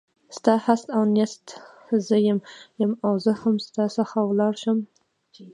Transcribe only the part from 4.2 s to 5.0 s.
ولاړه شم.